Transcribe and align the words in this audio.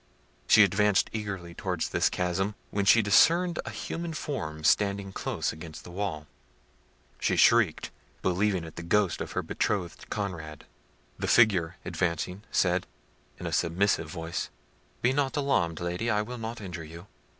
She 0.47 0.63
advanced 0.63 1.11
eagerly 1.13 1.53
towards 1.53 1.89
this 1.89 2.09
chasm, 2.09 2.55
when 2.71 2.85
she 2.85 3.03
discerned 3.03 3.59
a 3.65 3.69
human 3.69 4.13
form 4.15 4.63
standing 4.63 5.13
close 5.13 5.53
against 5.53 5.83
the 5.83 5.91
wall. 5.91 6.25
She 7.19 7.35
shrieked, 7.35 7.91
believing 8.23 8.63
it 8.63 8.77
the 8.77 8.81
ghost 8.81 9.21
of 9.21 9.33
her 9.33 9.43
betrothed 9.43 10.09
Conrad. 10.09 10.65
The 11.19 11.27
figure, 11.27 11.75
advancing, 11.85 12.41
said, 12.49 12.87
in 13.37 13.45
a 13.45 13.51
submissive 13.51 14.09
voice— 14.09 14.49
"Be 15.03 15.13
not 15.13 15.37
alarmed, 15.37 15.79
Lady; 15.79 16.09
I 16.09 16.23
will 16.23 16.39
not 16.39 16.61
injure 16.61 16.83
you." 16.83 17.05